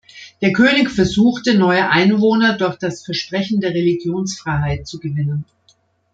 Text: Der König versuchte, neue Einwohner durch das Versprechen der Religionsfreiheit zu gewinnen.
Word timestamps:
Der 0.41 0.51
König 0.51 0.89
versuchte, 0.89 1.55
neue 1.59 1.87
Einwohner 1.91 2.57
durch 2.57 2.77
das 2.79 3.03
Versprechen 3.05 3.61
der 3.61 3.69
Religionsfreiheit 3.75 4.87
zu 4.87 4.99
gewinnen. 4.99 5.45